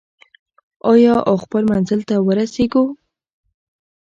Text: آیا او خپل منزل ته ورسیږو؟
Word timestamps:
آیا 0.91 1.15
او 1.29 1.35
خپل 1.43 1.63
منزل 1.71 1.99
ته 2.09 2.15
ورسیږو؟ 2.27 2.85